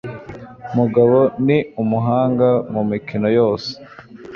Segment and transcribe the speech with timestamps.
[0.77, 3.69] Mugabo ni umuhanga mumikino yose.